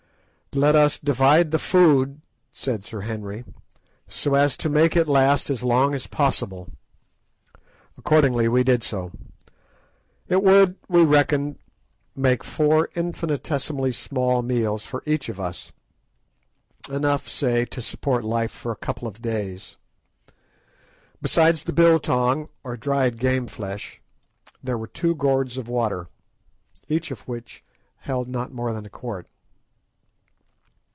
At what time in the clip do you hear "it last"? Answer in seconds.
4.97-5.49